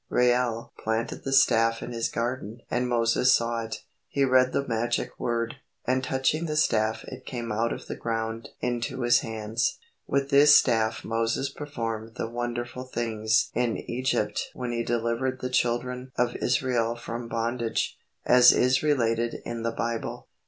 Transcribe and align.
Reuel 0.09 0.73
planted 0.79 1.23
the 1.23 1.31
staff 1.31 1.83
in 1.83 1.91
his 1.91 2.09
garden 2.09 2.61
and 2.71 2.89
Moses 2.89 3.31
saw 3.35 3.61
it. 3.65 3.83
He 4.07 4.25
read 4.25 4.51
the 4.51 4.67
magic 4.67 5.19
word, 5.19 5.57
and 5.85 6.03
touching 6.03 6.47
the 6.47 6.55
staff 6.55 7.03
it 7.03 7.23
came 7.23 7.51
out 7.51 7.71
of 7.71 7.85
the 7.85 7.95
ground 7.95 8.49
into 8.61 9.01
his 9.01 9.19
hands. 9.19 9.77
With 10.07 10.31
this 10.31 10.55
staff 10.55 11.05
Moses 11.05 11.49
performed 11.51 12.15
the 12.15 12.27
wonderful 12.27 12.85
things 12.85 13.51
in 13.53 13.77
Egypt 13.77 14.49
when 14.55 14.71
he 14.71 14.81
delivered 14.81 15.39
the 15.39 15.51
children 15.51 16.11
of 16.15 16.35
Israel 16.37 16.95
from 16.95 17.27
bondage, 17.27 17.95
as 18.25 18.51
is 18.51 18.81
related 18.81 19.35
in 19.45 19.61
the 19.61 19.69
Bible. 19.71 20.27